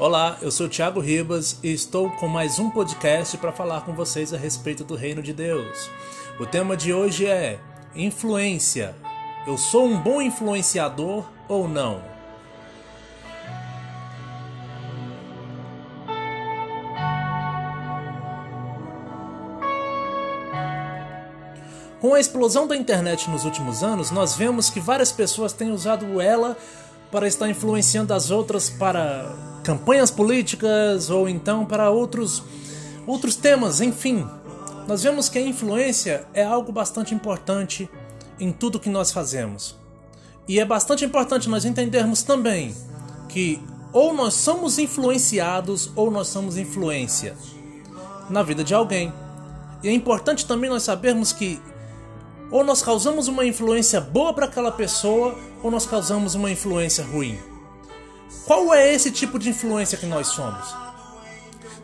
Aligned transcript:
Olá, 0.00 0.38
eu 0.40 0.52
sou 0.52 0.68
Thiago 0.68 1.00
Ribas 1.00 1.58
e 1.60 1.72
estou 1.72 2.08
com 2.08 2.28
mais 2.28 2.60
um 2.60 2.70
podcast 2.70 3.36
para 3.36 3.50
falar 3.50 3.80
com 3.80 3.92
vocês 3.94 4.32
a 4.32 4.36
respeito 4.36 4.84
do 4.84 4.94
Reino 4.94 5.20
de 5.20 5.32
Deus. 5.32 5.90
O 6.38 6.46
tema 6.46 6.76
de 6.76 6.92
hoje 6.92 7.26
é 7.26 7.58
influência. 7.96 8.94
Eu 9.44 9.58
sou 9.58 9.84
um 9.84 10.00
bom 10.00 10.22
influenciador 10.22 11.28
ou 11.48 11.66
não? 11.66 12.00
Com 22.00 22.14
a 22.14 22.20
explosão 22.20 22.68
da 22.68 22.76
internet 22.76 23.28
nos 23.28 23.44
últimos 23.44 23.82
anos, 23.82 24.12
nós 24.12 24.36
vemos 24.36 24.70
que 24.70 24.78
várias 24.78 25.10
pessoas 25.10 25.52
têm 25.52 25.72
usado 25.72 26.20
ela 26.20 26.56
para 27.10 27.26
estar 27.26 27.48
influenciando 27.48 28.14
as 28.14 28.30
outras 28.30 28.70
para 28.70 29.47
campanhas 29.68 30.10
políticas 30.10 31.10
ou 31.10 31.28
então 31.28 31.66
para 31.66 31.90
outros 31.90 32.42
outros 33.06 33.36
temas, 33.36 33.82
enfim. 33.82 34.26
Nós 34.86 35.02
vemos 35.02 35.28
que 35.28 35.36
a 35.36 35.42
influência 35.42 36.26
é 36.32 36.42
algo 36.42 36.72
bastante 36.72 37.14
importante 37.14 37.86
em 38.40 38.50
tudo 38.50 38.80
que 38.80 38.88
nós 38.88 39.12
fazemos. 39.12 39.76
E 40.48 40.58
é 40.58 40.64
bastante 40.64 41.04
importante 41.04 41.50
nós 41.50 41.66
entendermos 41.66 42.22
também 42.22 42.74
que 43.28 43.62
ou 43.92 44.14
nós 44.14 44.32
somos 44.32 44.78
influenciados 44.78 45.92
ou 45.94 46.10
nós 46.10 46.28
somos 46.28 46.56
influência 46.56 47.36
na 48.30 48.42
vida 48.42 48.64
de 48.64 48.72
alguém. 48.72 49.12
E 49.82 49.88
é 49.88 49.92
importante 49.92 50.46
também 50.46 50.70
nós 50.70 50.82
sabermos 50.82 51.30
que 51.30 51.60
ou 52.50 52.64
nós 52.64 52.80
causamos 52.80 53.28
uma 53.28 53.44
influência 53.44 54.00
boa 54.00 54.32
para 54.32 54.46
aquela 54.46 54.72
pessoa, 54.72 55.38
ou 55.62 55.70
nós 55.70 55.84
causamos 55.84 56.34
uma 56.34 56.50
influência 56.50 57.04
ruim. 57.04 57.38
Qual 58.44 58.72
é 58.74 58.94
esse 58.94 59.10
tipo 59.10 59.38
de 59.38 59.50
influência 59.50 59.98
que 59.98 60.06
nós 60.06 60.28
somos? 60.28 60.74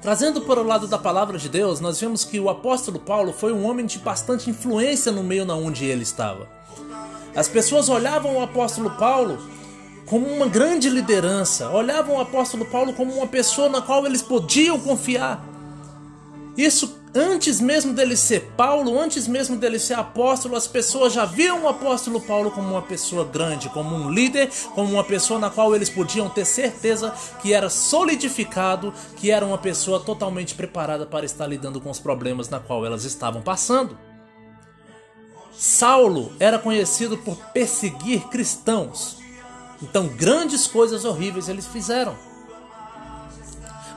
Trazendo 0.01 0.43
para 0.43 0.61
o 0.61 0.67
lado 0.67 0.87
da 0.87 0.99
palavra 0.99 1.39
de 1.39 1.49
Deus, 1.49 1.81
nós 1.81 1.99
vemos 1.99 2.25
que 2.25 2.39
o 2.39 2.51
apóstolo 2.51 2.99
Paulo 2.99 3.33
foi 3.33 3.53
um 3.53 3.65
homem 3.65 3.87
de 3.87 3.99
bastante 3.99 4.51
influência 4.51 5.11
no 5.11 5.23
meio 5.23 5.47
na 5.47 5.55
onde 5.55 5.87
ele 5.87 6.03
estava. 6.03 6.47
As 7.35 7.49
pessoas 7.49 7.89
olhavam 7.89 8.37
o 8.37 8.43
apóstolo 8.43 8.91
Paulo 8.91 9.39
como 10.07 10.27
uma 10.27 10.47
grande 10.47 10.91
liderança, 10.91 11.71
olhavam 11.71 12.17
o 12.17 12.21
apóstolo 12.21 12.67
Paulo 12.67 12.93
como 12.93 13.15
uma 13.15 13.27
pessoa 13.27 13.69
na 13.69 13.81
qual 13.81 14.05
eles 14.05 14.21
podiam 14.21 14.79
confiar. 14.79 15.43
Isso 16.57 16.99
antes 17.15 17.61
mesmo 17.61 17.93
dele 17.93 18.17
ser 18.17 18.53
Paulo, 18.57 18.99
antes 18.99 19.29
mesmo 19.29 19.57
dele 19.57 19.79
ser 19.79 19.95
apóstolo, 19.95 20.57
as 20.57 20.67
pessoas 20.67 21.13
já 21.13 21.25
viam 21.25 21.63
o 21.63 21.69
apóstolo 21.69 22.21
Paulo 22.21 22.51
como 22.51 22.69
uma 22.69 22.83
pessoa 22.83 23.25
grande, 23.25 23.69
como 23.69 23.95
um 23.95 24.11
líder, 24.11 24.51
como 24.75 24.93
uma 24.93 25.05
pessoa 25.05 25.39
na 25.39 25.49
qual 25.49 25.75
eles 25.75 25.89
podiam 25.89 26.29
ter 26.29 26.45
certeza 26.45 27.15
que 27.41 27.53
era 27.53 27.71
solidificado, 27.71 28.93
que 29.17 29.31
era 29.31 29.47
uma 29.47 29.59
pessoa 29.59 30.01
totalmente 30.01 30.55
preparada 30.55 31.07
para 31.07 31.25
estar 31.25 31.47
lidando 31.47 31.81
com 31.81 31.91
os 31.91 32.01
problemas 32.01 32.49
na 32.49 32.59
qual 32.59 32.85
elas 32.85 33.05
estavam 33.05 33.41
passando. 33.41 33.97
Saulo 35.53 36.33
era 36.41 36.59
conhecido 36.59 37.17
por 37.19 37.37
perseguir 37.53 38.29
cristãos. 38.29 39.19
Então, 39.81 40.09
grandes 40.09 40.67
coisas 40.67 41.05
horríveis 41.05 41.49
eles 41.49 41.67
fizeram. 41.67 42.17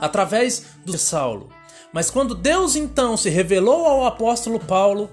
Através 0.00 0.64
do 0.84 0.96
Saulo, 0.96 1.48
mas 1.92 2.10
quando 2.10 2.34
Deus 2.34 2.76
então 2.76 3.16
se 3.16 3.30
revelou 3.30 3.86
ao 3.86 4.04
apóstolo 4.04 4.60
Paulo, 4.60 5.10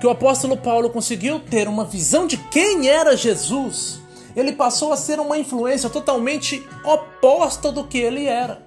que 0.00 0.06
o 0.06 0.10
apóstolo 0.10 0.56
Paulo 0.56 0.90
conseguiu 0.90 1.40
ter 1.40 1.68
uma 1.68 1.84
visão 1.84 2.26
de 2.26 2.36
quem 2.36 2.88
era 2.88 3.16
Jesus, 3.16 4.00
ele 4.34 4.52
passou 4.52 4.92
a 4.92 4.96
ser 4.96 5.20
uma 5.20 5.38
influência 5.38 5.88
totalmente 5.88 6.66
oposta 6.84 7.70
do 7.70 7.84
que 7.84 7.98
ele 7.98 8.26
era. 8.26 8.66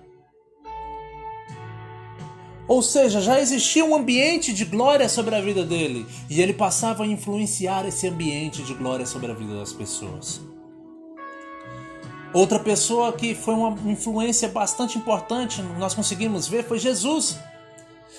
Ou 2.67 2.81
seja, 2.81 3.21
já 3.21 3.39
existia 3.39 3.85
um 3.85 3.95
ambiente 3.95 4.51
de 4.51 4.65
glória 4.65 5.07
sobre 5.07 5.35
a 5.35 5.41
vida 5.41 5.63
dele, 5.63 6.05
e 6.29 6.41
ele 6.41 6.53
passava 6.53 7.03
a 7.03 7.07
influenciar 7.07 7.85
esse 7.87 8.07
ambiente 8.07 8.63
de 8.63 8.73
glória 8.73 9.05
sobre 9.05 9.31
a 9.31 9.35
vida 9.35 9.55
das 9.55 9.71
pessoas. 9.71 10.41
Outra 12.35 12.59
pessoa 12.59 13.13
que 13.13 13.33
foi 13.33 13.53
uma 13.53 13.89
influência 13.89 14.49
bastante 14.49 14.97
importante, 14.97 15.61
nós 15.79 15.93
conseguimos 15.93 16.49
ver, 16.49 16.67
foi 16.67 16.77
Jesus. 16.77 17.37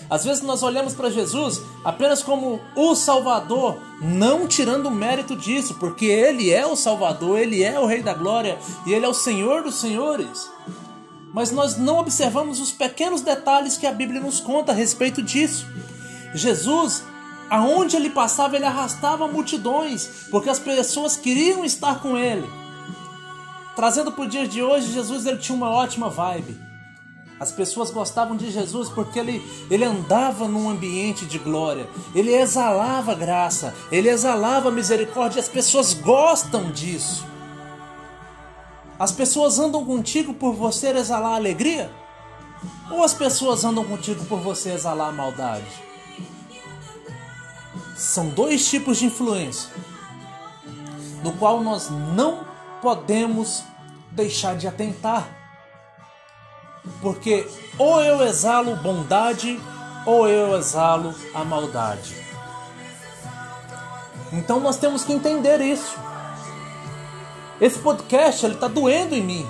Às 0.08 0.24
vezes 0.24 0.42
nós 0.42 0.62
olhamos 0.62 0.94
para 0.94 1.10
Jesus 1.10 1.60
apenas 1.84 2.22
como 2.22 2.58
o 2.74 2.94
Salvador, 2.94 3.78
não 4.00 4.48
tirando 4.48 4.86
o 4.86 4.90
mérito 4.90 5.36
disso, 5.36 5.74
porque 5.74 6.06
Ele 6.06 6.50
é 6.50 6.64
o 6.64 6.74
Salvador, 6.74 7.38
Ele 7.38 7.62
é 7.62 7.78
o 7.78 7.84
Rei 7.84 8.02
da 8.02 8.14
Glória 8.14 8.58
e 8.86 8.94
Ele 8.94 9.04
é 9.04 9.08
o 9.08 9.12
Senhor 9.12 9.62
dos 9.62 9.74
Senhores. 9.74 10.48
Mas 11.34 11.50
nós 11.50 11.76
não 11.76 11.98
observamos 11.98 12.58
os 12.58 12.72
pequenos 12.72 13.20
detalhes 13.20 13.76
que 13.76 13.86
a 13.86 13.92
Bíblia 13.92 14.18
nos 14.18 14.40
conta 14.40 14.72
a 14.72 14.74
respeito 14.74 15.22
disso. 15.22 15.66
Jesus, 16.34 17.04
aonde 17.50 17.96
ele 17.96 18.08
passava, 18.08 18.56
ele 18.56 18.64
arrastava 18.64 19.28
multidões, 19.28 20.08
porque 20.30 20.48
as 20.48 20.58
pessoas 20.58 21.18
queriam 21.18 21.66
estar 21.66 22.00
com 22.00 22.16
ele. 22.16 22.48
Trazendo 23.76 24.10
para 24.10 24.24
o 24.24 24.28
dia 24.28 24.48
de 24.48 24.62
hoje, 24.62 24.90
Jesus 24.90 25.26
ele 25.26 25.36
tinha 25.36 25.54
uma 25.54 25.70
ótima 25.70 26.08
vibe. 26.08 26.58
As 27.38 27.52
pessoas 27.52 27.90
gostavam 27.90 28.34
de 28.34 28.50
Jesus 28.50 28.88
porque 28.88 29.18
ele, 29.18 29.46
ele 29.70 29.84
andava 29.84 30.48
num 30.48 30.70
ambiente 30.70 31.26
de 31.26 31.38
glória, 31.38 31.86
ele 32.14 32.34
exalava 32.34 33.14
graça, 33.14 33.74
ele 33.92 34.08
exalava 34.08 34.70
misericórdia, 34.70 35.40
as 35.40 35.48
pessoas 35.48 35.92
gostam 35.92 36.72
disso. 36.72 37.26
As 38.98 39.12
pessoas 39.12 39.58
andam 39.58 39.84
contigo 39.84 40.32
por 40.32 40.54
você 40.54 40.88
exalar 40.88 41.34
alegria? 41.34 41.92
Ou 42.90 43.04
as 43.04 43.12
pessoas 43.12 43.62
andam 43.62 43.84
contigo 43.84 44.24
por 44.24 44.40
você 44.40 44.70
exalar 44.70 45.12
maldade? 45.12 45.66
São 47.94 48.30
dois 48.30 48.66
tipos 48.66 48.96
de 48.96 49.04
influência, 49.04 49.70
no 51.22 51.32
qual 51.34 51.60
nós 51.60 51.90
não 51.90 52.55
podemos 52.86 53.64
deixar 54.12 54.56
de 54.56 54.68
atentar. 54.68 55.26
Porque 57.02 57.44
ou 57.76 58.00
eu 58.00 58.24
exalo 58.24 58.76
bondade 58.76 59.60
ou 60.06 60.28
eu 60.28 60.56
exalo 60.56 61.12
a 61.34 61.44
maldade. 61.44 62.14
Então 64.32 64.60
nós 64.60 64.76
temos 64.76 65.02
que 65.02 65.12
entender 65.12 65.60
isso. 65.60 65.98
Esse 67.60 67.80
podcast 67.80 68.46
ele 68.46 68.54
está 68.54 68.68
doendo 68.68 69.16
em 69.16 69.22
mim. 69.22 69.46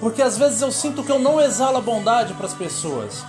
Porque 0.00 0.22
às 0.22 0.38
vezes 0.38 0.62
eu 0.62 0.72
sinto 0.72 1.04
que 1.04 1.12
eu 1.12 1.18
não 1.18 1.38
exalo 1.38 1.76
a 1.76 1.82
bondade 1.82 2.32
para 2.32 2.46
as 2.46 2.54
pessoas. 2.54 3.22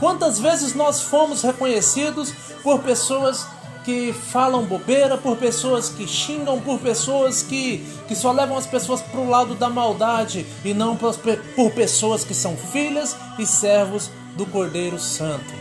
Quantas 0.00 0.40
vezes 0.40 0.74
nós 0.74 1.00
fomos 1.00 1.42
reconhecidos 1.42 2.32
por 2.60 2.80
pessoas 2.80 3.46
que 3.88 4.12
falam 4.12 4.66
bobeira, 4.66 5.16
por 5.16 5.38
pessoas 5.38 5.88
que 5.88 6.06
xingam, 6.06 6.60
por 6.60 6.78
pessoas 6.78 7.42
que, 7.42 7.78
que 8.06 8.14
só 8.14 8.32
levam 8.32 8.58
as 8.58 8.66
pessoas 8.66 9.00
para 9.00 9.18
o 9.18 9.30
lado 9.30 9.54
da 9.54 9.70
maldade 9.70 10.44
e 10.62 10.74
não 10.74 10.94
por, 10.94 11.16
por 11.16 11.70
pessoas 11.70 12.22
que 12.22 12.34
são 12.34 12.54
filhas 12.54 13.16
e 13.38 13.46
servos 13.46 14.10
do 14.36 14.44
Cordeiro 14.44 14.98
Santo. 14.98 15.54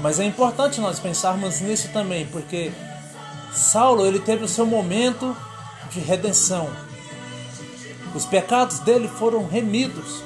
Mas 0.00 0.18
é 0.18 0.24
importante 0.24 0.80
nós 0.80 0.98
pensarmos 0.98 1.60
nisso 1.60 1.90
também, 1.92 2.26
porque 2.26 2.72
Saulo 3.52 4.04
ele 4.04 4.18
teve 4.18 4.42
o 4.42 4.48
seu 4.48 4.66
momento 4.66 5.36
de 5.88 6.00
redenção. 6.00 6.68
Os 8.12 8.26
pecados 8.26 8.80
dele 8.80 9.06
foram 9.06 9.46
remidos. 9.46 10.24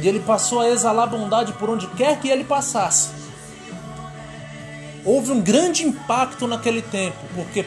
E 0.00 0.06
ele 0.06 0.20
passou 0.20 0.60
a 0.60 0.70
exalar 0.70 1.10
bondade 1.10 1.52
por 1.54 1.68
onde 1.68 1.88
quer 1.88 2.20
que 2.20 2.28
ele 2.28 2.44
passasse 2.44 3.20
houve 5.04 5.30
um 5.30 5.40
grande 5.40 5.84
impacto 5.84 6.46
naquele 6.46 6.82
tempo, 6.82 7.18
porque 7.34 7.66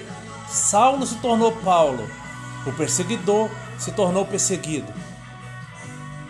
Saulo 0.50 1.06
se 1.06 1.16
tornou 1.16 1.52
Paulo, 1.52 2.10
o 2.66 2.72
perseguidor 2.74 3.50
se 3.78 3.92
tornou 3.92 4.26
perseguido. 4.26 4.92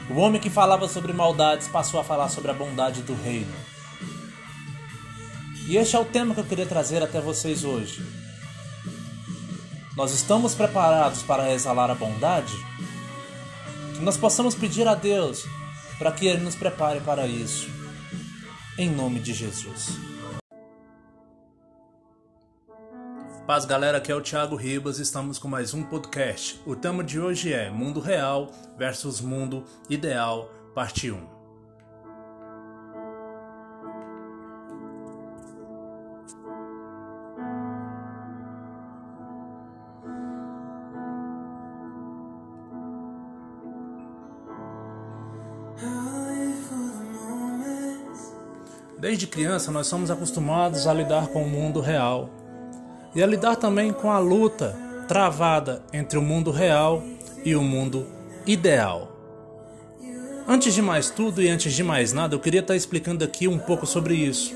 O 0.10 0.16
homem 0.16 0.40
que 0.40 0.50
falava 0.50 0.88
sobre 0.88 1.14
maldades 1.14 1.68
passou 1.68 2.00
a 2.00 2.04
falar 2.04 2.30
sobre 2.30 2.52
a 2.52 2.54
bondade 2.54 3.02
do 3.02 3.16
reino. 3.16 3.54
E 5.68 5.78
este 5.78 5.96
é 5.96 6.00
o 6.00 6.06
tema 6.06 6.34
que 6.34 6.40
eu 6.40 6.46
queria 6.46 6.66
trazer 6.66 7.02
até 7.02 7.20
vocês 7.20 7.64
hoje. 7.64 8.06
Nós 9.96 10.12
estamos 10.12 10.54
preparados 10.54 11.24
para 11.24 11.54
exalar 11.54 11.90
a 11.90 11.96
bondade? 11.96 12.54
Que 13.96 14.02
nós 14.02 14.18
possamos 14.18 14.54
pedir 14.54 14.88
a 14.88 14.94
Deus 14.94 15.46
para 15.98 16.12
que 16.12 16.28
Ele 16.28 16.42
nos 16.42 16.54
prepare 16.56 17.00
para 17.00 17.26
isso. 17.26 17.68
Em 18.78 18.90
nome 18.90 19.20
de 19.20 19.34
Jesus. 19.34 20.15
Paz 23.46 23.64
galera, 23.64 24.00
aqui 24.00 24.12
é 24.12 24.16
o 24.16 24.22
Thiago 24.22 24.56
Ribas, 24.56 24.98
estamos 24.98 25.38
com 25.38 25.48
mais 25.48 25.72
um 25.72 25.84
podcast. 25.84 26.60
O 26.66 26.76
tema 26.76 27.04
de 27.04 27.20
hoje 27.20 27.54
é 27.54 27.70
Mundo 27.70 28.00
Real 28.00 28.50
versus 28.76 29.22
Mundo 29.22 29.64
Ideal, 29.88 30.50
parte 30.74 31.12
1. 31.12 31.36
Desde 49.00 49.28
criança, 49.28 49.72
nós 49.72 49.86
somos 49.86 50.10
acostumados 50.10 50.88
a 50.88 50.94
lidar 50.96 51.28
com 51.28 51.44
o 51.44 51.48
mundo 51.48 51.80
real, 51.80 52.28
e 53.16 53.24
a 53.24 53.26
lidar 53.26 53.56
também 53.56 53.94
com 53.94 54.12
a 54.12 54.20
luta 54.20 54.78
travada 55.08 55.82
entre 55.94 56.20
o 56.20 56.22
mundo 56.22 56.52
real 56.52 57.02
e 57.44 57.56
o 57.56 57.62
mundo 57.62 58.06
ideal. 58.46 59.12
Antes 60.48 60.74
de 60.74 60.82
mais 60.82 61.10
tudo 61.10 61.42
e 61.42 61.48
antes 61.48 61.74
de 61.74 61.84
mais 61.84 62.14
nada, 62.14 62.36
eu 62.36 62.40
queria 62.40 62.60
estar 62.60 62.76
explicando 62.76 63.24
aqui 63.24 63.48
um 63.48 63.58
pouco 63.58 63.86
sobre 63.86 64.14
isso. 64.14 64.54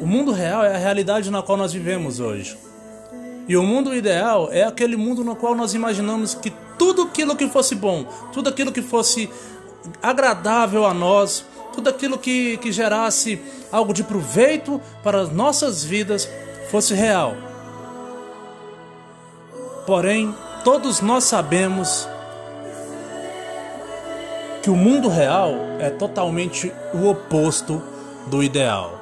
O 0.00 0.06
mundo 0.06 0.32
real 0.32 0.64
é 0.64 0.74
a 0.74 0.78
realidade 0.78 1.30
na 1.30 1.42
qual 1.42 1.58
nós 1.58 1.72
vivemos 1.72 2.20
hoje. 2.20 2.56
E 3.46 3.56
o 3.56 3.62
mundo 3.62 3.94
ideal 3.94 4.48
é 4.50 4.62
aquele 4.62 4.96
mundo 4.96 5.22
no 5.22 5.36
qual 5.36 5.54
nós 5.54 5.74
imaginamos 5.74 6.34
que 6.34 6.50
tudo 6.78 7.02
aquilo 7.02 7.36
que 7.36 7.48
fosse 7.48 7.74
bom, 7.74 8.04
tudo 8.32 8.48
aquilo 8.48 8.72
que 8.72 8.80
fosse 8.80 9.28
agradável 10.02 10.86
a 10.86 10.94
nós, 10.94 11.44
tudo 11.74 11.90
aquilo 11.90 12.16
que, 12.16 12.56
que 12.56 12.72
gerasse 12.72 13.40
algo 13.70 13.92
de 13.92 14.02
proveito 14.02 14.80
para 15.02 15.20
as 15.20 15.30
nossas 15.30 15.84
vidas 15.84 16.28
fosse 16.70 16.94
real. 16.94 17.34
Porém, 19.86 20.34
todos 20.62 21.00
nós 21.00 21.24
sabemos 21.24 22.08
que 24.62 24.70
o 24.70 24.76
mundo 24.76 25.08
real 25.08 25.52
é 25.78 25.90
totalmente 25.90 26.72
o 26.94 27.08
oposto 27.08 27.82
do 28.26 28.42
ideal. 28.42 29.00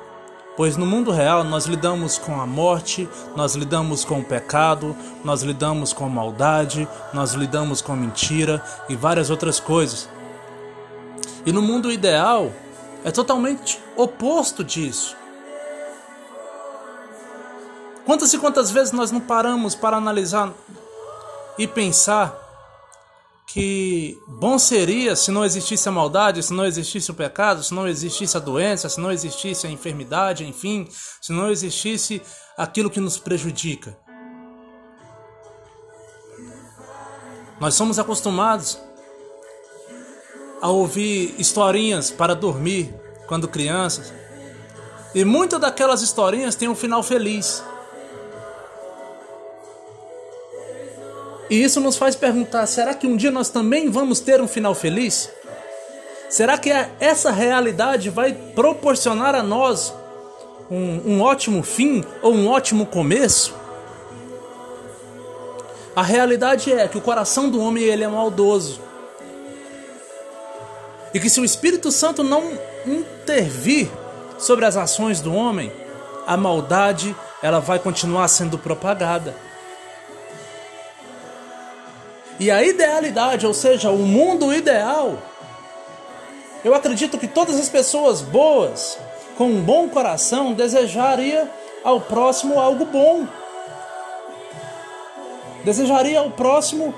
Pois 0.57 0.77
no 0.77 0.85
mundo 0.85 1.11
real 1.11 1.45
nós 1.45 1.67
lidamos 1.67 2.19
com 2.19 2.41
a 2.41 2.47
morte, 2.47 3.09
nós 3.37 3.55
lidamos 3.55 4.05
com 4.05 4.21
o 4.21 4.25
pecado, 4.25 4.95
nós 5.25 5.43
lidamos 5.43 5.93
com 5.93 6.09
maldade, 6.09 6.87
nós 7.15 7.33
lidamos 7.33 7.81
com 7.81 7.95
mentira 7.95 8.63
e 8.89 8.97
várias 8.97 9.31
outras 9.31 9.59
coisas. 9.59 10.09
E 11.47 11.53
no 11.53 11.63
mundo 11.63 11.91
ideal 11.91 12.53
é 13.05 13.11
totalmente 13.11 13.81
oposto 13.97 14.63
disso. 14.63 15.17
Quantas 18.05 18.33
e 18.33 18.39
quantas 18.39 18.71
vezes 18.71 18.93
nós 18.93 19.11
não 19.11 19.21
paramos 19.21 19.75
para 19.75 19.97
analisar 19.97 20.53
e 21.57 21.67
pensar 21.67 22.41
que 23.47 24.19
bom 24.27 24.59
seria 24.59 25.15
se 25.15 25.31
não 25.31 25.45
existisse 25.45 25.89
a 25.89 25.93
maldade, 25.93 26.43
se 26.43 26.53
não 26.53 26.65
existisse 26.65 27.11
o 27.11 27.15
pecado, 27.15 27.63
se 27.63 27.75
não 27.75 27.87
existisse 27.87 28.37
a 28.37 28.41
doença, 28.41 28.89
se 28.89 28.99
não 28.99 29.13
existisse 29.13 29.67
a 29.67 29.71
enfermidade, 29.71 30.45
enfim, 30.45 30.89
se 31.21 31.33
não 31.33 31.51
existisse 31.51 32.23
aquilo 32.57 32.91
que 32.91 32.99
nos 32.99 33.19
prejudica. 33.19 33.97
Nós 37.61 37.75
somos 37.75 37.99
acostumados 37.99 38.79
a 40.61 40.69
ouvir 40.69 41.35
historinhas 41.39 42.11
para 42.11 42.35
dormir 42.35 42.93
quando 43.29 43.47
crianças, 43.47 44.13
e 45.15 45.25
muitas 45.25 45.61
daquelas 45.61 46.03
historinhas 46.03 46.55
têm 46.55 46.69
um 46.69 46.75
final 46.75 47.03
feliz. 47.03 47.63
E 51.53 51.63
isso 51.63 51.81
nos 51.81 51.99
faz 51.99 52.17
perguntar: 52.17 52.65
será 52.65 52.95
que 52.95 53.07
um 53.07 53.15
dia 53.15 53.31
nós 53.31 53.51
também 53.51 53.91
vamos 53.91 54.21
ter 54.21 54.41
um 54.41 54.49
final 54.49 54.75
feliz? 54.75 55.31
Será 56.31 56.57
que 56.57 56.71
essa 56.99 57.31
realidade 57.31 58.09
vai 58.09 58.33
proporcionar 58.33 59.35
a 59.35 59.43
nós 59.43 59.93
um, 60.71 61.13
um 61.13 61.21
ótimo 61.21 61.63
fim 61.63 62.03
ou 62.23 62.33
um 62.33 62.49
ótimo 62.49 62.87
começo? 62.87 63.55
A 65.95 66.03
realidade 66.03 66.73
é 66.73 66.89
que 66.89 66.97
o 66.97 67.03
coração 67.03 67.51
do 67.51 67.61
homem 67.61 67.85
ele 67.85 68.03
é 68.03 68.09
maldoso. 68.09 68.81
E 71.13 71.21
que 71.21 71.29
se 71.29 71.39
o 71.39 71.45
Espírito 71.45 71.93
Santo 71.93 72.23
não 72.23 72.51
intervir 72.87 73.91
sobre 74.39 74.65
as 74.65 74.75
ações 74.75 75.21
do 75.21 75.35
homem, 75.35 75.71
a 76.27 76.35
maldade 76.35 77.15
ela 77.43 77.61
vai 77.61 77.79
continuar 77.79 78.27
sendo 78.29 78.57
propagada. 78.57 79.52
E 82.43 82.51
a 82.51 82.61
idealidade, 82.61 83.47
ou 83.47 83.55
seja, 83.55 83.93
o 83.93 83.99
mundo 83.99 84.53
ideal, 84.53 85.17
eu 86.65 86.75
acredito 86.75 87.17
que 87.17 87.29
todas 87.29 87.55
as 87.55 87.69
pessoas 87.69 88.21
boas, 88.21 88.99
com 89.39 89.45
um 89.45 89.61
bom 89.61 89.89
coração, 89.89 90.53
desejaria 90.53 91.49
ao 91.85 92.01
próximo 92.01 92.59
algo 92.59 92.85
bom. 92.85 93.29
Desejaria 95.65 96.19
ao 96.19 96.33
próximo 96.33 96.93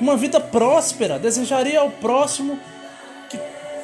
uma 0.00 0.16
vida 0.16 0.40
próspera, 0.40 1.16
desejaria 1.16 1.78
ao 1.78 1.90
próximo 1.90 2.58
que 3.30 3.38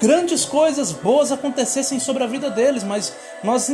grandes 0.05 0.45
coisas 0.45 0.91
boas 0.91 1.31
acontecessem 1.31 2.01
sobre 2.01 2.25
a 2.25 2.27
vida 2.27 2.51
deles, 2.51 2.83
mas 2.83 3.15
nós 3.45 3.71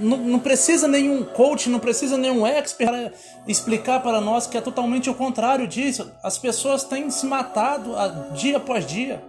não, 0.00 0.38
precisa 0.38 0.86
nenhum 0.86 1.24
coach, 1.24 1.68
não 1.68 1.78
precisa 1.78 2.16
nenhum 2.16 2.46
expert 2.46 2.90
para 2.90 3.12
explicar 3.46 4.00
para 4.02 4.20
nós 4.20 4.46
que 4.46 4.56
é 4.56 4.60
totalmente 4.60 5.08
o 5.08 5.14
contrário 5.14 5.66
disso. 5.66 6.10
As 6.22 6.38
pessoas 6.38 6.84
têm 6.84 7.10
se 7.10 7.26
matado 7.26 7.94
dia 8.34 8.58
após 8.58 8.86
dia. 8.86 9.22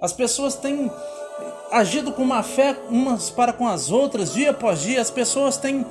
As 0.00 0.12
pessoas 0.12 0.54
têm 0.54 0.90
agido 1.70 2.12
com 2.12 2.24
má 2.24 2.42
fé 2.42 2.76
umas 2.88 3.30
para 3.30 3.52
com 3.52 3.66
as 3.66 3.90
outras 3.90 4.32
dia 4.32 4.50
após 4.50 4.80
dia. 4.80 5.00
As 5.00 5.10
pessoas 5.10 5.56
têm 5.56 5.84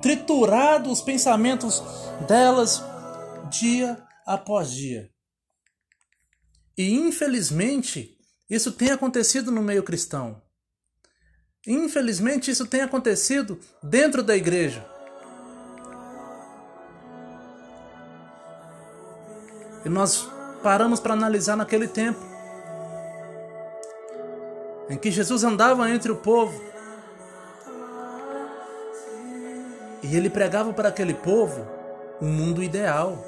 triturado 0.00 0.90
os 0.90 1.02
pensamentos 1.02 1.82
delas 2.26 2.82
dia 3.50 4.02
após 4.26 4.70
dia. 4.70 5.10
E 6.76 6.94
infelizmente, 6.94 8.16
isso 8.48 8.72
tem 8.72 8.90
acontecido 8.90 9.52
no 9.52 9.60
meio 9.60 9.82
cristão. 9.82 10.40
Infelizmente, 11.66 12.50
isso 12.50 12.66
tem 12.66 12.80
acontecido 12.80 13.58
dentro 13.82 14.22
da 14.22 14.34
igreja. 14.34 14.84
E 19.84 19.88
nós 19.88 20.28
paramos 20.62 21.00
para 21.00 21.14
analisar 21.14 21.56
naquele 21.56 21.88
tempo 21.88 22.20
em 24.88 24.96
que 24.96 25.10
Jesus 25.10 25.44
andava 25.44 25.88
entre 25.88 26.10
o 26.10 26.16
povo 26.16 26.60
e 30.02 30.16
ele 30.16 30.28
pregava 30.28 30.72
para 30.72 30.88
aquele 30.88 31.14
povo 31.14 31.66
um 32.20 32.28
mundo 32.28 32.62
ideal, 32.62 33.24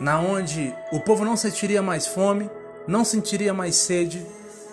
na 0.00 0.18
onde 0.20 0.74
o 0.92 1.00
povo 1.00 1.24
não 1.24 1.36
sentiria 1.36 1.82
mais 1.82 2.06
fome, 2.06 2.50
não 2.86 3.04
sentiria 3.04 3.54
mais 3.54 3.76
sede, 3.76 4.26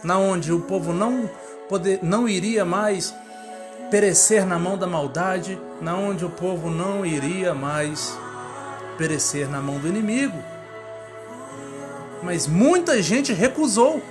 na 0.06 0.20
onde 0.20 0.54
o 0.54 0.62
povo 0.62 0.94
não 0.94 1.28
poder, 1.68 2.00
não 2.04 2.30
iria 2.30 2.64
mais 2.64 3.14
perecer 3.90 4.46
na 4.46 4.60
mão 4.60 4.78
da 4.78 4.86
maldade, 4.86 5.60
na 5.82 5.96
onde 5.96 6.24
o 6.24 6.30
povo 6.30 6.70
não 6.70 7.04
iria 7.04 7.56
mais 7.56 8.16
perecer 9.00 9.50
na 9.50 9.60
mão 9.60 9.80
do 9.80 9.88
inimigo. 9.88 10.38
Mas 12.22 12.46
muita 12.46 13.02
gente 13.02 13.34
recusou. 13.34 14.02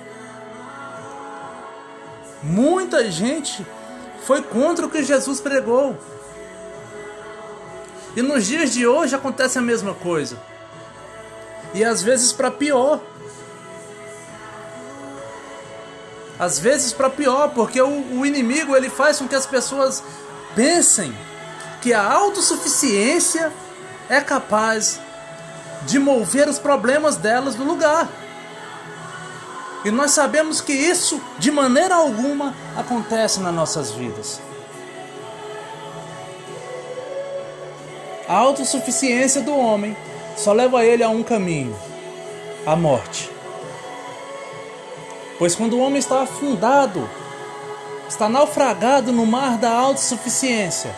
Muita 2.43 3.11
gente 3.11 3.65
foi 4.25 4.43
contra 4.43 4.87
o 4.87 4.91
que 4.91 5.03
Jesus 5.03 5.41
pregou. 5.41 5.97
E 8.17 8.23
nos 8.23 8.47
dias 8.47 8.73
de 8.73 8.87
hoje 8.87 9.15
acontece 9.15 9.59
a 9.59 9.63
mesma 9.63 9.95
coisa. 9.95 10.37
E 11.73 11.85
às 11.85 12.03
vezes 12.03 12.33
para 12.33 12.51
pior. 12.51 13.01
Às 16.39 16.59
vezes 16.59 16.93
para 16.93 17.09
pior, 17.09 17.51
porque 17.51 17.81
o, 17.81 18.19
o 18.19 18.27
inimigo 18.27 18.77
ele 18.77 18.91
faz 18.91 19.19
com 19.19 19.29
que 19.29 19.35
as 19.35 19.47
pessoas 19.47 20.03
pensem 20.55 21.15
que 21.81 21.93
a 21.93 22.03
autossuficiência 22.03 23.53
é 24.09 24.21
capaz 24.21 25.01
de 25.83 25.99
mover 25.99 26.49
os 26.49 26.59
problemas 26.59 27.17
delas 27.17 27.55
do 27.55 27.65
lugar. 27.65 28.09
E 29.85 29.91
nós 29.91 30.13
sabemos 30.13 30.63
que 30.63 30.73
isso 30.73 31.21
de 31.39 31.51
maneira 31.51 31.95
alguma 31.95 32.55
acontece 32.75 33.41
nas 33.41 33.53
nossas 33.53 33.91
vidas. 33.91 34.41
A 38.27 38.35
autossuficiência 38.35 39.43
do 39.43 39.55
homem 39.55 39.95
só 40.37 40.55
leva 40.55 40.85
ele 40.85 41.03
a 41.05 41.11
um 41.11 41.23
caminho: 41.23 41.77
a 42.67 42.75
morte. 42.75 43.34
Pois 45.45 45.55
quando 45.55 45.75
o 45.75 45.81
homem 45.81 45.99
está 45.99 46.23
afundado, 46.23 47.07
está 48.09 48.31
naufragado 48.31 49.13
no 49.13 49.27
mar 49.27 49.59
da 49.59 49.71
autossuficiência, 49.71 50.91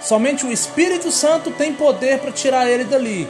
somente 0.00 0.46
o 0.46 0.50
Espírito 0.50 1.12
Santo 1.12 1.50
tem 1.50 1.74
poder 1.74 2.20
para 2.20 2.32
tirar 2.32 2.70
ele 2.70 2.84
dali. 2.84 3.28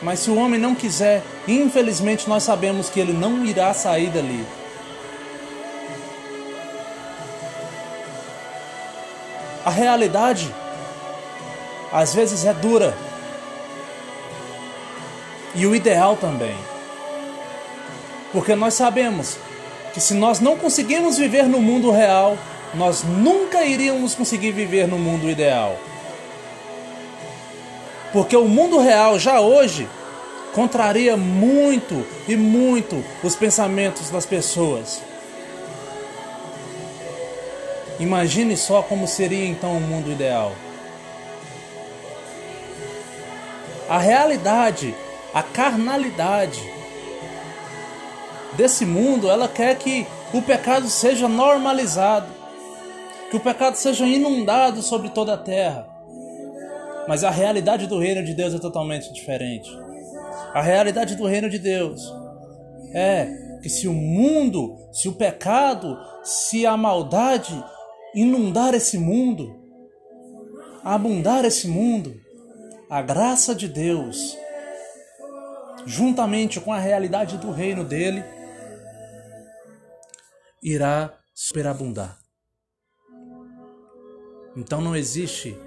Mas 0.00 0.20
se 0.20 0.30
o 0.30 0.36
homem 0.36 0.60
não 0.60 0.72
quiser, 0.72 1.20
infelizmente 1.48 2.28
nós 2.28 2.44
sabemos 2.44 2.88
que 2.88 3.00
ele 3.00 3.12
não 3.12 3.44
irá 3.44 3.74
sair 3.74 4.08
dali. 4.08 4.46
A 9.64 9.70
realidade 9.70 10.54
às 11.92 12.14
vezes 12.14 12.44
é 12.44 12.54
dura. 12.54 12.96
E 15.56 15.66
o 15.66 15.74
ideal 15.74 16.16
também. 16.16 16.56
Porque 18.32 18.54
nós 18.54 18.74
sabemos 18.74 19.36
que 19.92 20.00
se 20.00 20.14
nós 20.14 20.40
não 20.40 20.56
conseguimos 20.56 21.18
viver 21.18 21.44
no 21.44 21.60
mundo 21.60 21.90
real, 21.90 22.38
nós 22.74 23.02
nunca 23.02 23.64
iríamos 23.64 24.14
conseguir 24.14 24.52
viver 24.52 24.88
no 24.88 24.98
mundo 24.98 25.28
ideal. 25.28 25.78
Porque 28.12 28.36
o 28.36 28.46
mundo 28.46 28.78
real 28.78 29.18
já 29.18 29.40
hoje 29.40 29.88
contraria 30.54 31.16
muito 31.16 32.06
e 32.26 32.36
muito 32.36 33.04
os 33.22 33.36
pensamentos 33.36 34.10
das 34.10 34.24
pessoas. 34.24 35.02
Imagine 37.98 38.56
só 38.56 38.82
como 38.82 39.06
seria 39.06 39.46
então 39.46 39.76
o 39.76 39.80
mundo 39.80 40.10
ideal. 40.10 40.52
A 43.88 43.98
realidade, 43.98 44.94
a 45.34 45.42
carnalidade 45.42 46.71
desse 48.56 48.84
mundo, 48.84 49.28
ela 49.30 49.48
quer 49.48 49.76
que 49.76 50.06
o 50.32 50.42
pecado 50.42 50.88
seja 50.88 51.28
normalizado, 51.28 52.26
que 53.30 53.36
o 53.36 53.40
pecado 53.40 53.76
seja 53.76 54.06
inundado 54.06 54.82
sobre 54.82 55.08
toda 55.10 55.34
a 55.34 55.38
terra. 55.38 55.86
Mas 57.08 57.24
a 57.24 57.30
realidade 57.30 57.86
do 57.86 57.98
reino 57.98 58.24
de 58.24 58.34
Deus 58.34 58.54
é 58.54 58.58
totalmente 58.58 59.12
diferente. 59.12 59.70
A 60.54 60.62
realidade 60.62 61.16
do 61.16 61.26
reino 61.26 61.48
de 61.48 61.58
Deus 61.58 62.00
é 62.94 63.26
que 63.62 63.68
se 63.68 63.88
o 63.88 63.92
mundo, 63.92 64.76
se 64.92 65.08
o 65.08 65.14
pecado, 65.14 65.98
se 66.22 66.66
a 66.66 66.76
maldade 66.76 67.64
inundar 68.14 68.74
esse 68.74 68.98
mundo, 68.98 69.56
abundar 70.84 71.44
esse 71.44 71.66
mundo, 71.68 72.14
a 72.90 73.00
graça 73.00 73.54
de 73.54 73.68
Deus, 73.68 74.36
juntamente 75.86 76.60
com 76.60 76.72
a 76.72 76.78
realidade 76.78 77.38
do 77.38 77.50
reino 77.50 77.84
dele, 77.84 78.22
irá 80.62 81.12
superabundar. 81.34 82.18
Então 84.56 84.80
não 84.80 84.94
existe 84.94 85.58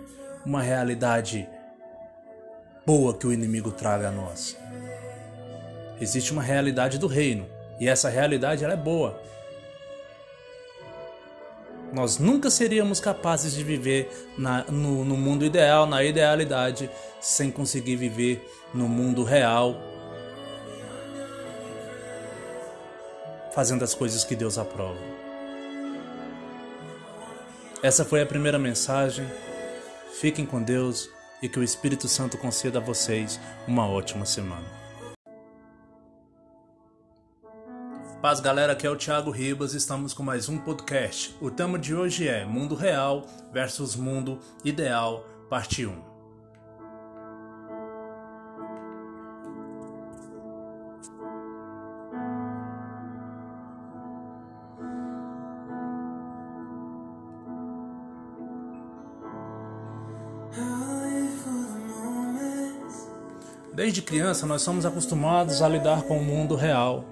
uma 0.45 0.61
realidade 0.61 1.47
boa 2.85 3.17
que 3.17 3.25
o 3.25 3.33
inimigo 3.33 3.71
traga 3.71 4.09
a 4.09 4.11
nós. 4.11 4.55
Existe 5.99 6.31
uma 6.31 6.43
realidade 6.43 6.97
do 6.97 7.07
reino, 7.07 7.47
e 7.79 7.87
essa 7.87 8.09
realidade 8.09 8.63
ela 8.63 8.73
é 8.73 8.77
boa. 8.77 9.19
Nós 11.91 12.17
nunca 12.17 12.49
seríamos 12.49 12.99
capazes 12.99 13.53
de 13.53 13.63
viver 13.63 14.09
na, 14.37 14.63
no, 14.65 15.03
no 15.03 15.15
mundo 15.15 15.45
ideal, 15.45 15.85
na 15.87 16.03
idealidade, 16.03 16.89
sem 17.21 17.49
conseguir 17.49 17.95
viver 17.95 18.45
no 18.73 18.87
mundo 18.87 19.23
real, 19.23 19.75
fazendo 23.55 23.83
as 23.83 23.95
coisas 23.95 24.25
que 24.25 24.35
Deus 24.35 24.57
aprova. 24.57 24.99
Essa 27.81 28.03
foi 28.03 28.21
a 28.21 28.25
primeira 28.25 28.59
mensagem. 28.59 29.25
Fiquem 30.19 30.45
com 30.45 30.61
Deus 30.61 31.09
e 31.41 31.47
que 31.47 31.57
o 31.57 31.63
Espírito 31.63 32.07
Santo 32.09 32.37
conceda 32.37 32.79
a 32.79 32.81
vocês 32.81 33.39
uma 33.65 33.87
ótima 33.87 34.25
semana. 34.25 34.65
Paz, 38.21 38.39
galera, 38.39 38.73
aqui 38.73 38.87
é 38.87 38.89
o 38.89 38.95
Thiago 38.95 39.29
Ribas, 39.29 39.73
estamos 39.73 40.11
com 40.11 40.23
mais 40.23 40.49
um 40.49 40.57
podcast. 40.57 41.35
O 41.39 41.51
tema 41.51 41.77
de 41.77 41.95
hoje 41.95 42.27
é 42.27 42.43
Mundo 42.43 42.75
Real 42.75 43.25
versus 43.53 43.95
Mundo 43.95 44.39
Ideal, 44.63 45.23
parte 45.47 45.85
1. 45.85 46.14
Desde 63.85 64.01
criança, 64.01 64.47
nós 64.47 64.63
somos 64.63 64.83
acostumados 64.83 65.61
a 65.61 65.69
lidar 65.69 66.01
com 66.01 66.17
o 66.17 66.23
mundo 66.23 66.55
real 66.55 67.05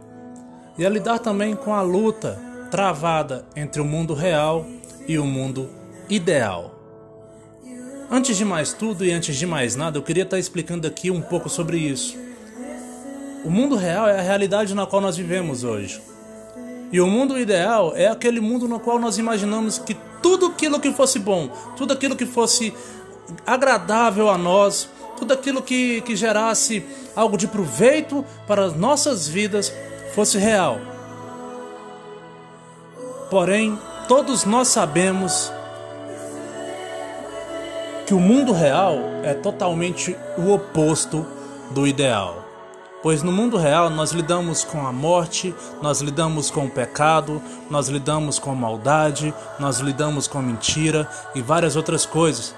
e 0.75 0.84
a 0.84 0.89
lidar 0.89 1.20
também 1.20 1.56
com 1.56 1.72
a 1.72 1.84
luta 1.84 2.42
travada 2.72 3.46
entre 3.56 3.80
o 3.80 3.86
mundo 3.86 4.15
real 4.15 4.65
e 5.08 5.20
o 5.20 5.24
mundo 5.24 5.70
ideal. 6.10 6.74
Antes 8.10 8.36
de 8.38 8.44
mais 8.44 8.74
tudo 8.74 9.06
e 9.06 9.12
antes 9.12 9.36
de 9.36 9.46
mais 9.46 9.75
nada, 9.75 10.00
eu 10.00 10.01
queria 10.01 10.24
estar 10.24 10.39
explicando 10.39 10.88
aqui 10.88 11.12
um 11.12 11.22
pouco 11.22 11.48
sobre 11.48 11.77
isso. 11.77 12.18
O 13.46 13.51
mundo 13.51 13.75
real 13.75 14.10
é 14.10 14.18
a 14.18 14.24
realidade 14.24 14.74
na 14.74 14.88
qual 14.88 15.00
nós 15.00 15.15
vivemos 15.15 15.63
hoje. 15.63 16.01
E 16.92 17.00
o 17.00 17.06
mundo 17.06 17.38
ideal 17.38 17.94
é 17.96 18.08
aquele 18.08 18.39
mundo 18.39 18.68
no 18.68 18.80
qual 18.80 18.98
nós 18.98 19.20
imaginamos 19.20 19.77
que 19.77 19.96
tudo 20.24 20.48
aquilo 20.48 20.80
que 20.80 20.92
fosse 20.92 21.20
bom, 21.20 21.50
tudo 21.77 21.94
aquilo 21.94 22.15
que 22.15 22.25
fosse 22.25 22.74
agradável 23.46 24.27
a 24.27 24.39
nós, 24.39 24.89
tudo 25.17 25.34
aquilo 25.34 25.62
que, 25.62 26.01
que 26.01 26.15
gerasse 26.15 26.86
algo 27.15 27.38
de 27.38 27.48
proveito 27.48 28.25
para 28.48 28.65
as 28.65 28.75
nossas 28.75 29.27
vidas 29.27 29.74
fosse 30.13 30.38
real. 30.38 30.79
Porém, 33.29 33.79
todos 34.08 34.46
nós 34.46 34.67
sabemos 34.67 35.51
que 38.05 38.13
o 38.13 38.20
mundo 38.20 38.51
real 38.51 38.98
é 39.24 39.34
totalmente 39.34 40.15
o 40.38 40.53
oposto 40.53 41.25
do 41.72 41.88
ideal. 41.88 42.43
Pois 43.01 43.22
no 43.22 43.32
mundo 43.32 43.58
real 43.58 43.89
nós 43.89 44.12
lidamos 44.12 44.63
com 44.63 44.86
a 44.88 44.93
morte, 44.93 45.53
nós 45.82 46.00
lidamos 46.00 46.50
com 46.50 46.65
o 46.65 46.70
pecado, 46.70 47.41
nós 47.70 47.89
lidamos 47.89 48.39
com 48.39 48.55
maldade, 48.55 49.34
nós 49.60 49.79
lidamos 49.79 50.27
com 50.27 50.41
mentira 50.41 51.10
e 51.36 51.41
várias 51.41 51.75
outras 51.75 52.05
coisas. 52.05 52.55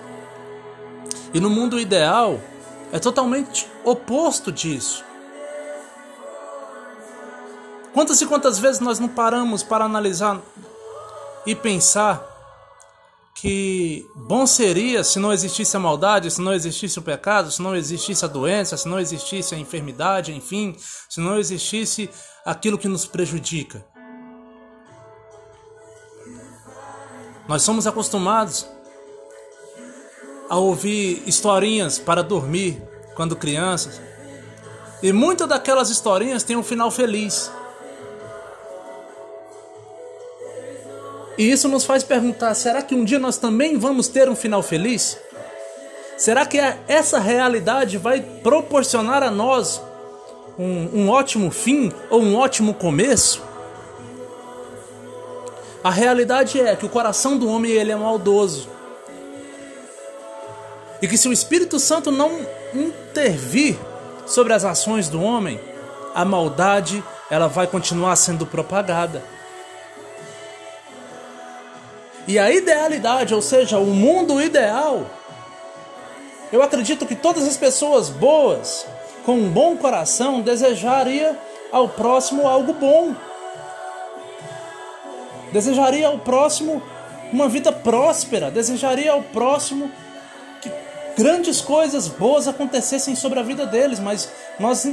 E 1.36 1.39
no 1.42 1.50
mundo 1.50 1.77
ideal 1.77 2.39
é 2.94 2.98
totalmente 2.98 3.68
oposto 3.84 4.54
disso. 4.54 5.04
Quantas 7.94 8.22
e 8.22 8.25
quantas 8.25 8.58
vezes 8.58 8.80
nós 8.80 9.00
não 9.00 9.10
paramos 9.10 9.62
para 9.62 9.84
analisar 9.84 10.42
e 11.46 11.54
pensar 11.54 12.25
que 13.36 14.10
bom 14.15 14.48
seria 14.48 15.04
se 15.04 15.20
não 15.20 15.34
existisse 15.34 15.75
a 15.75 15.80
maldade, 15.80 16.32
se 16.32 16.39
não 16.39 16.54
existisse 16.54 17.00
o 17.00 17.01
pecado, 17.01 17.51
se 17.51 17.62
não 17.62 17.75
existisse 17.75 18.24
a 18.24 18.30
doença, 18.30 18.77
se 18.77 18.88
não 18.88 18.98
existisse 18.98 19.54
a 19.54 19.60
enfermidade, 19.60 20.34
enfim, 20.34 20.74
se 21.10 21.20
não 21.20 21.38
existisse 21.38 22.10
aquilo 22.46 22.77
que 22.77 22.88
nos 22.88 23.06
prejudica. 23.06 23.86
Nós 27.46 27.62
somos 27.62 27.86
acostumados 27.86 28.65
a 30.50 30.58
ouvir 30.58 31.24
historinhas 31.25 31.98
para 31.98 32.22
dormir 32.22 32.82
quando 33.16 33.36
crianças, 33.36 34.02
e 35.02 35.12
muitas 35.12 35.48
daquelas 35.48 35.90
historinhas 35.90 36.44
têm 36.44 36.56
um 36.56 36.64
final 36.64 36.90
feliz. 36.90 37.52
E 41.38 41.52
isso 41.52 41.68
nos 41.68 41.86
faz 41.86 42.04
perguntar: 42.04 42.54
será 42.54 42.82
que 42.82 42.96
um 42.96 43.04
dia 43.04 43.20
nós 43.20 43.38
também 43.38 43.78
vamos 43.78 44.08
ter 44.08 44.30
um 44.30 44.36
final 44.36 44.64
feliz? 44.64 45.18
Será 46.18 46.46
que 46.46 46.58
essa 46.88 47.20
realidade 47.20 47.98
vai 47.98 48.22
proporcionar 48.22 49.22
a 49.22 49.30
nós 49.30 49.82
um, 50.58 51.02
um 51.02 51.10
ótimo 51.10 51.52
fim 51.52 51.92
ou 52.10 52.22
um 52.22 52.38
ótimo 52.38 52.74
começo? 52.74 53.44
A 55.84 55.92
realidade 55.92 56.60
é 56.60 56.75
que 56.75 56.86
o 56.86 56.90
coração 56.90 57.38
do 57.38 57.48
homem 57.50 57.72
ele 57.72 57.92
é 57.92 57.96
maldoso. 57.96 58.75
E 61.06 61.08
que 61.08 61.20
se 61.20 61.30
o 61.30 61.32
Espírito 61.34 61.80
Santo 61.80 62.10
não 62.10 62.40
intervir 62.74 63.78
sobre 64.26 64.54
as 64.54 64.66
ações 64.66 65.08
do 65.08 65.22
homem, 65.22 65.60
a 66.16 66.26
maldade 66.26 67.04
ela 67.30 67.48
vai 67.48 67.68
continuar 67.68 68.16
sendo 68.16 68.44
propagada. 68.44 69.24
E 72.28 72.40
a 72.40 72.50
idealidade, 72.50 73.36
ou 73.36 73.42
seja, 73.44 73.78
o 73.78 73.86
mundo 73.86 74.42
ideal, 74.42 75.06
eu 76.52 76.64
acredito 76.64 77.06
que 77.06 77.14
todas 77.14 77.48
as 77.48 77.56
pessoas 77.56 78.10
boas, 78.10 78.88
com 79.24 79.34
um 79.38 79.52
bom 79.52 79.78
coração, 79.78 80.42
desejaria 80.42 81.38
ao 81.72 81.88
próximo 81.88 82.48
algo 82.48 82.74
bom. 82.74 83.14
Desejaria 85.52 86.08
ao 86.08 86.18
próximo 86.18 86.82
uma 87.32 87.48
vida 87.48 87.72
próspera, 87.72 88.50
desejaria 88.50 89.12
ao 89.12 89.22
próximo 89.22 89.92
grandes 91.18 91.62
coisas 91.62 92.08
boas 92.08 92.48
acontecessem 92.48 93.16
sobre 93.16 93.40
a 93.40 93.44
vida 93.44 93.66
deles, 93.66 94.00
mas 94.00 94.30
nós 94.60 94.86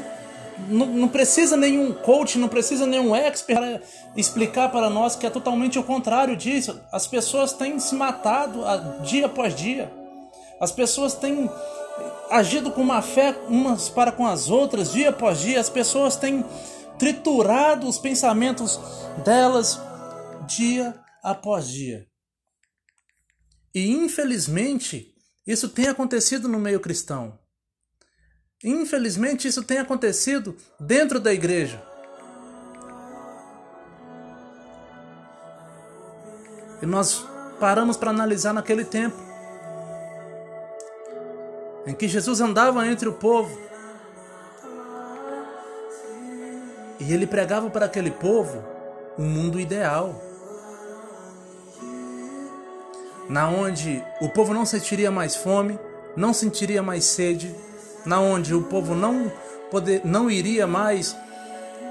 não, 0.69 1.09
precisa 1.09 1.57
nenhum 1.57 1.93
coach, 1.93 2.39
não 2.39 2.49
precisa 2.49 2.87
nenhum 2.87 3.15
expert 3.15 3.59
para 3.59 3.83
explicar 4.17 4.71
para 4.71 4.89
nós 4.89 5.17
que 5.17 5.27
é 5.27 5.31
totalmente 5.31 5.79
o 5.79 5.85
contrário 5.85 6.37
disso. 6.37 6.81
As 6.91 7.07
pessoas 7.07 7.53
têm 7.53 7.79
se 7.79 7.95
matado 7.95 8.63
dia 9.03 9.27
após 9.27 9.55
dia. 9.55 9.93
As 10.61 10.71
pessoas 10.71 11.15
têm 11.15 11.51
agido 12.31 12.71
com 12.71 12.85
má 12.85 13.03
fé 13.03 13.37
umas 13.49 13.89
para 13.89 14.13
com 14.13 14.27
as 14.27 14.49
outras, 14.49 14.93
dia 14.93 15.11
após 15.11 15.41
dia. 15.41 15.61
As 15.61 15.69
pessoas 15.69 16.17
têm 16.17 16.45
triturado 16.99 17.89
os 17.89 17.99
pensamentos 17.99 18.79
delas 19.25 19.81
dia 20.47 20.95
após 21.23 21.69
dia. 21.69 22.07
E 23.75 23.91
infelizmente, 23.91 25.12
isso 25.47 25.69
tem 25.69 25.89
acontecido 25.89 26.49
no 26.49 26.59
meio 26.59 26.81
cristão. 26.81 27.39
Infelizmente, 28.65 29.49
isso 29.49 29.63
tem 29.63 29.79
acontecido 29.79 30.57
dentro 30.79 31.19
da 31.19 31.33
igreja. 31.33 31.83
E 36.81 36.87
nós 36.87 37.25
paramos 37.59 37.97
para 37.97 38.11
analisar 38.11 38.53
naquele 38.53 38.85
tempo 38.85 39.17
em 41.87 41.95
que 41.95 42.07
Jesus 42.07 42.41
andava 42.41 42.87
entre 42.87 43.09
o 43.09 43.13
povo 43.13 43.59
e 47.01 47.13
ele 47.13 47.27
pregava 47.27 47.69
para 47.69 47.87
aquele 47.87 48.11
povo 48.11 48.65
um 49.19 49.29
mundo 49.29 49.59
ideal, 49.59 50.21
na 53.33 53.49
onde 53.49 54.05
o 54.21 54.29
povo 54.29 54.53
não 54.53 54.67
sentiria 54.67 55.11
mais 55.11 55.35
fome, 55.35 55.81
não 56.15 56.35
sentiria 56.35 56.83
mais 56.83 57.07
sede, 57.07 57.57
na 58.05 58.21
onde 58.21 58.55
o 58.55 58.65
povo 58.65 58.95
não 58.95 59.33
poder, 59.71 60.03
não 60.05 60.31
iria 60.31 60.67
mais 60.67 61.17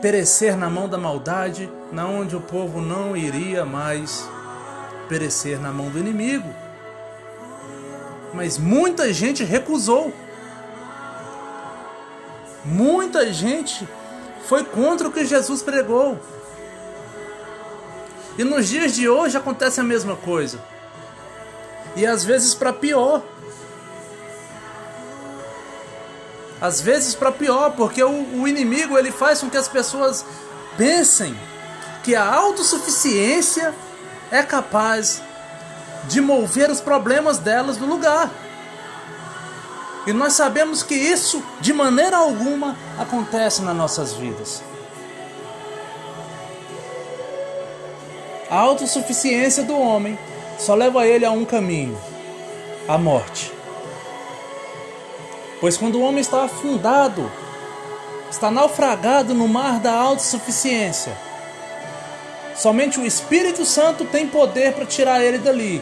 perecer 0.03 0.55
na 0.55 0.69
mão 0.69 0.87
da 0.87 0.99
maldade, 0.99 1.67
na 1.91 2.05
onde 2.05 2.35
o 2.35 2.41
povo 2.41 2.79
não 2.79 3.17
iria 3.17 3.65
mais 3.65 4.23
perecer 5.09 5.59
na 5.59 5.71
mão 5.71 5.89
do 5.89 5.97
inimigo. 5.97 6.47
Mas 8.35 8.59
muita 8.59 9.11
gente 9.11 9.43
recusou. 9.43 10.13
Muita 12.63 13.33
gente 13.33 13.89
foi 14.43 14.63
contra 14.63 15.07
o 15.07 15.11
que 15.11 15.25
Jesus 15.25 15.63
pregou. 15.63 16.19
E 18.37 18.43
nos 18.43 18.69
dias 18.69 18.93
de 18.93 19.09
hoje 19.09 19.35
acontece 19.35 19.79
a 19.79 19.83
mesma 19.83 20.15
coisa. 20.15 20.69
E 21.95 22.05
às 22.05 22.23
vezes 22.23 22.53
para 22.53 22.71
pior. 22.71 23.21
Às 26.59 26.79
vezes 26.79 27.15
para 27.15 27.31
pior, 27.31 27.71
porque 27.71 28.03
o, 28.03 28.41
o 28.41 28.47
inimigo 28.47 28.97
ele 28.97 29.11
faz 29.11 29.41
com 29.41 29.49
que 29.49 29.57
as 29.57 29.67
pessoas 29.67 30.23
pensem 30.77 31.37
que 32.03 32.15
a 32.15 32.23
autossuficiência 32.23 33.73
é 34.31 34.43
capaz 34.43 35.21
de 36.05 36.21
mover 36.21 36.69
os 36.69 36.79
problemas 36.79 37.37
delas 37.37 37.77
do 37.77 37.85
lugar. 37.85 38.29
E 40.05 40.13
nós 40.13 40.33
sabemos 40.33 40.81
que 40.81 40.95
isso, 40.95 41.43
de 41.59 41.73
maneira 41.73 42.17
alguma, 42.17 42.75
acontece 42.97 43.61
nas 43.61 43.75
nossas 43.75 44.13
vidas. 44.13 44.63
A 48.49 48.57
autossuficiência 48.57 49.63
do 49.63 49.77
homem 49.77 50.17
só 50.61 50.75
leva 50.75 51.07
ele 51.07 51.25
a 51.25 51.31
um 51.31 51.43
caminho: 51.43 51.97
a 52.87 52.97
morte. 52.97 53.51
Pois 55.59 55.77
quando 55.77 55.95
o 55.95 56.01
homem 56.01 56.21
está 56.21 56.43
afundado, 56.43 57.31
está 58.29 58.49
naufragado 58.49 59.33
no 59.33 59.47
mar 59.47 59.79
da 59.79 59.93
autossuficiência, 59.93 61.15
Somente 62.55 62.99
o 62.99 63.05
Espírito 63.07 63.65
Santo 63.65 64.05
tem 64.05 64.27
poder 64.27 64.73
para 64.73 64.85
tirar 64.85 65.23
ele 65.23 65.39
dali. 65.39 65.81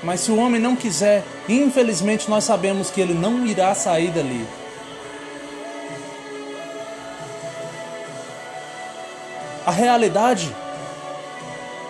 Mas 0.00 0.20
se 0.20 0.30
o 0.30 0.36
homem 0.36 0.60
não 0.60 0.76
quiser, 0.76 1.24
infelizmente 1.48 2.30
nós 2.30 2.44
sabemos 2.44 2.88
que 2.88 3.00
ele 3.00 3.14
não 3.14 3.44
irá 3.44 3.74
sair 3.74 4.12
dali. 4.12 4.46
A 9.66 9.72
realidade 9.72 10.54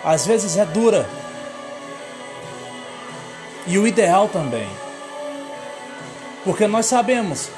às 0.03 0.25
vezes 0.25 0.57
é 0.57 0.65
dura. 0.65 1.07
E 3.67 3.77
o 3.77 3.87
ideal 3.87 4.27
também. 4.27 4.67
Porque 6.43 6.67
nós 6.67 6.85
sabemos 6.85 7.49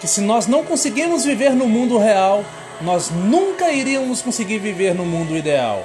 que 0.00 0.06
se 0.06 0.20
nós 0.20 0.46
não 0.46 0.64
conseguimos 0.64 1.24
viver 1.24 1.50
no 1.50 1.66
mundo 1.66 1.96
real, 1.98 2.44
nós 2.80 3.10
nunca 3.10 3.70
iríamos 3.70 4.20
conseguir 4.20 4.58
viver 4.58 4.94
no 4.94 5.04
mundo 5.04 5.36
ideal. 5.36 5.84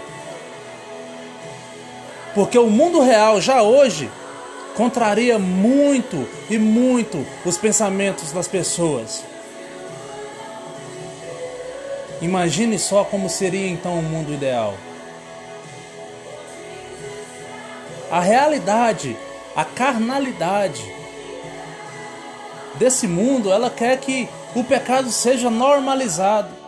Porque 2.33 2.57
o 2.57 2.67
mundo 2.67 3.01
real 3.01 3.39
já 3.39 3.61
hoje 3.61 4.09
contraria 4.75 5.37
muito 5.39 6.27
e 6.49 6.57
muito 6.57 7.25
os 7.45 7.57
pensamentos 7.57 8.31
das 8.31 8.47
pessoas. 8.47 9.23
Imagine 12.21 12.77
só 12.77 13.03
como 13.03 13.29
seria 13.29 13.67
então 13.67 13.99
o 13.99 14.03
mundo 14.03 14.33
ideal. 14.33 14.75
A 18.11 18.19
realidade, 18.19 19.15
a 19.55 19.65
carnalidade 19.65 20.83
desse 22.75 23.07
mundo, 23.07 23.51
ela 23.51 23.69
quer 23.69 23.99
que 23.99 24.29
o 24.55 24.63
pecado 24.63 25.09
seja 25.11 25.49
normalizado 25.49 26.59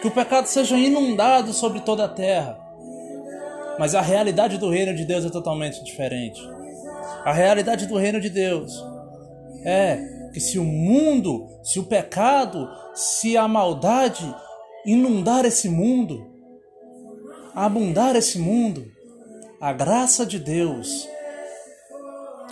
que 0.00 0.06
o 0.06 0.10
pecado 0.10 0.46
seja 0.46 0.76
inundado 0.76 1.52
sobre 1.52 1.80
toda 1.80 2.04
a 2.04 2.08
terra. 2.08 2.58
Mas 3.78 3.94
a 3.94 4.00
realidade 4.00 4.58
do 4.58 4.70
reino 4.70 4.94
de 4.94 5.04
Deus 5.04 5.24
é 5.24 5.30
totalmente 5.30 5.82
diferente. 5.84 6.40
A 7.24 7.32
realidade 7.32 7.86
do 7.86 7.96
reino 7.96 8.20
de 8.20 8.30
Deus 8.30 8.72
é 9.64 9.98
que 10.32 10.40
se 10.40 10.58
o 10.58 10.64
mundo, 10.64 11.48
se 11.62 11.78
o 11.78 11.84
pecado, 11.84 12.68
se 12.94 13.36
a 13.36 13.48
maldade 13.48 14.34
inundar 14.86 15.44
esse 15.44 15.68
mundo, 15.68 16.26
abundar 17.54 18.14
esse 18.14 18.38
mundo, 18.38 18.84
a 19.60 19.72
graça 19.72 20.24
de 20.24 20.38
Deus, 20.38 21.08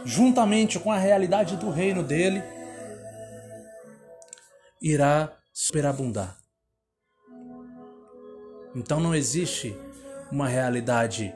juntamente 0.07 0.79
com 0.79 0.93
a 0.93 0.97
realidade 0.97 1.57
do 1.57 1.69
reino 1.69 2.01
dele, 2.01 2.41
irá 4.81 5.37
superabundar. 5.53 6.39
Então 8.73 9.01
não 9.01 9.13
existe 9.13 9.77
uma 10.31 10.47
realidade 10.47 11.35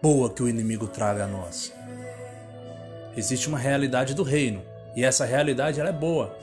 boa 0.00 0.32
que 0.32 0.42
o 0.42 0.48
inimigo 0.48 0.88
traga 0.88 1.24
a 1.24 1.26
nós. 1.26 1.72
Existe 3.14 3.48
uma 3.48 3.58
realidade 3.58 4.14
do 4.14 4.22
reino 4.22 4.62
e 4.94 5.04
essa 5.04 5.26
realidade 5.26 5.78
ela 5.78 5.90
é 5.90 5.92
boa. 5.92 6.34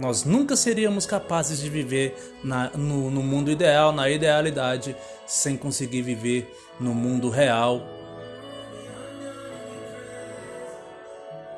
Nós 0.00 0.24
nunca 0.24 0.56
seríamos 0.56 1.06
capazes 1.06 1.60
de 1.60 1.70
viver 1.70 2.36
na, 2.42 2.70
no, 2.70 3.08
no 3.08 3.22
mundo 3.22 3.52
ideal, 3.52 3.92
na 3.92 4.10
idealidade, 4.10 4.96
sem 5.26 5.56
conseguir 5.56 6.02
viver 6.02 6.52
no 6.78 6.94
mundo 6.94 7.30
real, 7.30 7.82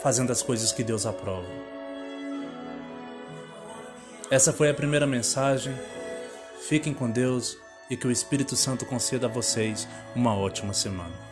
fazendo 0.03 0.31
as 0.31 0.43
coisas 0.43 0.73
que 0.73 0.85
Deus 0.85 1.07
aprova. 1.07 1.47
Essa 4.31 4.53
foi 4.53 4.69
a 4.69 4.75
primeira 4.75 5.07
mensagem. 5.07 5.75
Fiquem 6.69 6.93
com 6.93 7.11
Deus 7.11 7.57
e 7.91 7.97
que 7.97 8.07
o 8.07 8.11
Espírito 8.11 8.57
Santo 8.57 8.85
conceda 8.85 9.27
a 9.27 9.31
vocês 9.31 9.89
uma 10.15 10.37
ótima 10.37 10.75
semana. 10.75 11.28